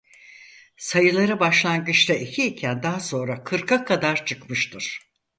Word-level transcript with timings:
Sayıları 0.77 1.39
başlangıçta 1.39 2.13
iki 2.13 2.47
iken 2.47 2.83
daha 2.83 2.99
sonra 2.99 3.43
kırka 3.43 3.83
kadar 3.85 4.25
çıkmıştır. 4.25 4.99